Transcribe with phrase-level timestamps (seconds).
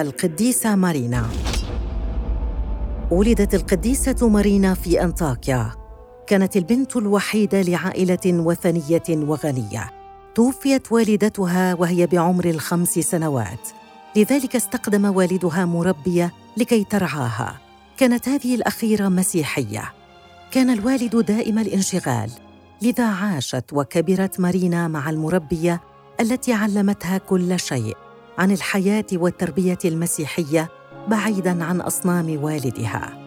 [0.00, 1.26] القديسة مارينا.
[3.10, 5.72] ولدت القديسة مارينا في أنطاكيا.
[6.26, 9.90] كانت البنت الوحيدة لعائلة وثنية وغنية.
[10.34, 13.68] توفيت والدتها وهي بعمر الخمس سنوات.
[14.16, 17.60] لذلك استقدم والدها مربية لكي ترعاها.
[17.96, 19.92] كانت هذه الأخيرة مسيحية.
[20.50, 22.30] كان الوالد دائم الانشغال.
[22.82, 25.80] لذا عاشت وكبرت مارينا مع المربية
[26.20, 27.96] التي علمتها كل شيء.
[28.40, 30.68] عن الحياة والتربية المسيحية
[31.08, 33.18] بعيدا عن أصنام والدها.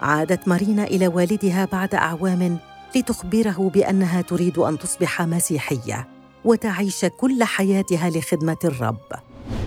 [0.00, 2.58] عادت مارينا إلى والدها بعد أعوام
[2.96, 6.08] لتخبره بأنها تريد أن تصبح مسيحية
[6.44, 9.08] وتعيش كل حياتها لخدمة الرب.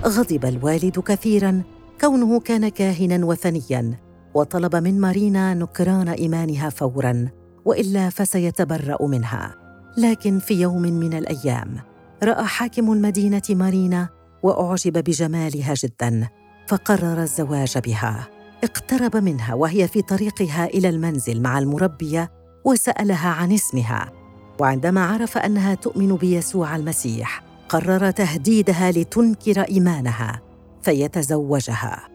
[0.06, 1.64] غضب الوالد كثيرا
[2.02, 4.00] كونه كان كاهنا وثنيا
[4.34, 7.28] وطلب من مارينا نكران إيمانها فورا
[7.66, 9.56] وإلا فسيتبرأ منها.
[9.98, 11.80] لكن في يوم من الأيام
[12.24, 14.15] رأى حاكم المدينة مارينا
[14.46, 16.30] وأعجب بجمالها جدا
[16.68, 18.28] فقرر الزواج بها.
[18.64, 22.32] اقترب منها وهي في طريقها إلى المنزل مع المربيه
[22.66, 24.12] وسألها عن اسمها.
[24.60, 30.42] وعندما عرف أنها تؤمن بيسوع المسيح قرر تهديدها لتنكر إيمانها
[30.82, 32.08] فيتزوجها.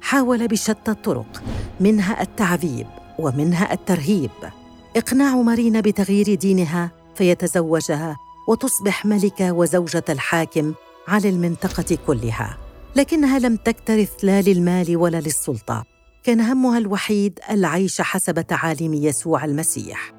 [0.00, 1.42] حاول بشتى الطرق
[1.80, 2.86] منها التعذيب
[3.18, 4.30] ومنها الترهيب.
[4.96, 8.16] إقناع مارينا بتغيير دينها فيتزوجها
[8.48, 10.74] وتصبح ملكة وزوجة الحاكم
[11.08, 12.56] على المنطقة كلها
[12.96, 15.84] لكنها لم تكترث لا للمال ولا للسلطة.
[16.24, 20.12] كان همها الوحيد العيش حسب تعاليم يسوع المسيح.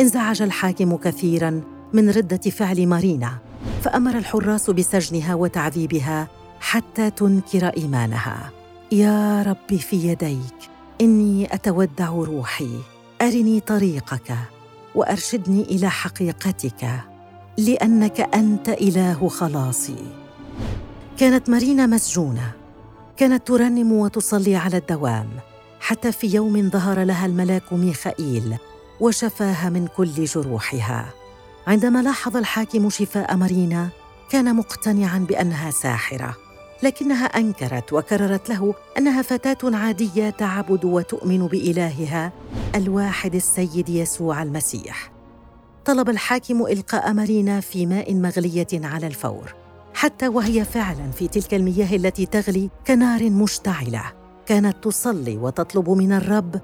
[0.00, 1.60] انزعج الحاكم كثيرا
[1.92, 3.38] من ردة فعل مارينا
[3.82, 6.28] فأمر الحراس بسجنها وتعذيبها
[6.60, 8.50] حتى تنكر إيمانها.
[8.92, 12.78] يا ربي في يديك إني أتودع روحي.
[13.22, 14.34] أرني طريقك
[14.94, 17.07] وأرشدني إلى حقيقتك.
[17.58, 20.04] لأنك أنت إله خلاصي.
[21.18, 22.52] كانت مارينا مسجونة.
[23.16, 25.28] كانت ترنم وتصلي على الدوام.
[25.80, 28.56] حتى في يوم ظهر لها الملاك ميخائيل
[29.00, 31.06] وشفاها من كل جروحها.
[31.66, 33.88] عندما لاحظ الحاكم شفاء مارينا
[34.30, 36.36] كان مقتنعا بأنها ساحرة.
[36.82, 42.32] لكنها أنكرت وكررت له أنها فتاة عادية تعبد وتؤمن بإلهها
[42.74, 45.17] الواحد السيد يسوع المسيح.
[45.84, 49.54] طلب الحاكم إلقاء مارينا في ماء مغلية على الفور
[49.94, 54.02] حتى وهي فعلا في تلك المياه التي تغلي كنار مشتعلة.
[54.46, 56.60] كانت تصلي وتطلب من الرب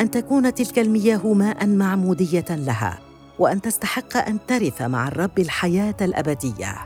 [0.00, 2.98] أن تكون تلك المياه ماء معمودية لها
[3.38, 6.76] وأن تستحق أن ترث مع الرب الحياة الأبدية.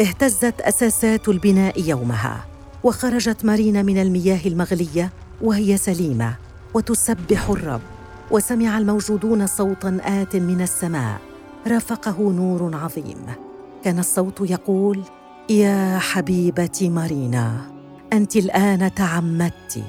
[0.00, 2.46] اهتزت أساسات البناء يومها
[2.84, 6.34] وخرجت مارينا من المياه المغلية وهي سليمة
[6.74, 7.80] وتسبح الرب.
[8.30, 11.20] وسمع الموجودون صوتا آت من السماء.
[11.66, 13.26] رافقه نور عظيم.
[13.84, 15.02] كان الصوت يقول
[15.50, 17.70] يا حبيبتي مارينا
[18.12, 19.84] أنت الآن تعمدت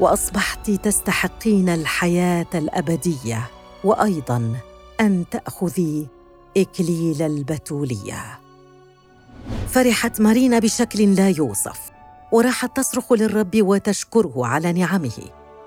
[0.00, 3.50] وأصبحت تستحقين الحياة الأبدية
[3.84, 4.56] وأيضا
[5.00, 6.06] أن تأخذي
[6.56, 8.38] إكليل البتولية.
[9.68, 11.80] فرحت مارينا بشكل لا يوصف
[12.32, 15.22] وراحت تصرخ للرب وتشكره على نعمه.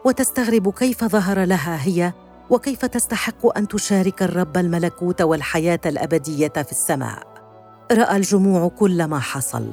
[0.06, 2.14] وتستغرب كيف ظهر لها هي
[2.50, 7.28] وكيف تستحق أن تشارك الرب الملكوت والحياة الأبدية في السماء.
[7.92, 9.68] رأى الجموع كل ما حصل.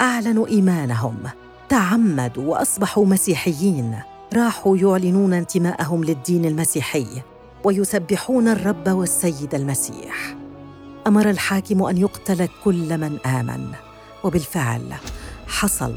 [0.00, 1.18] أعلنوا إيمانهم.
[1.68, 3.98] تعمدوا وأصبحوا مسيحيين.
[4.34, 7.06] راحوا يعلنون انتماءهم للدين المسيحي
[7.64, 10.36] ويسبحون الرب والسيد المسيح.
[11.06, 13.72] أمر الحاكم أن يقتل كل من آمن.
[14.24, 14.92] وبالفعل
[15.46, 15.94] حصل.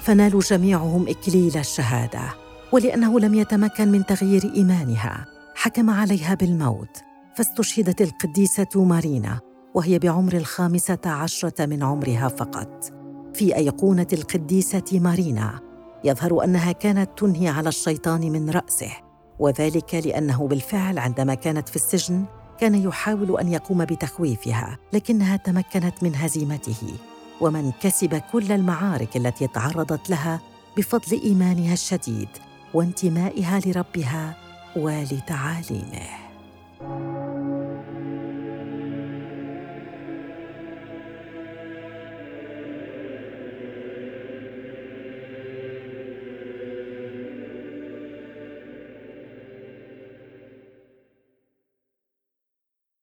[0.00, 2.49] فنالوا جميعهم إكليل الشهادة.
[2.72, 6.98] ولأنه لم يتمكن من تغيير إيمانها حكم عليها بالموت
[7.36, 9.40] فاستشهدت القديسة مارينا
[9.74, 12.92] وهي بعمر الخامسة عشرة من عمرها فقط.
[13.34, 15.60] في أيقونة القديسة مارينا
[16.04, 18.90] يظهر أنها كانت تنهي على الشيطان من رأسه
[19.38, 22.24] وذلك لأنه بالفعل عندما كانت في السجن
[22.58, 26.94] كان يحاول أن يقوم بتخويفها لكنها تمكنت من هزيمته
[27.40, 30.40] ومن كسب كل المعارك التي تعرضت لها
[30.76, 32.28] بفضل إيمانها الشديد.
[32.74, 34.36] وانتمائها لربها
[34.76, 36.30] ولتعاليمه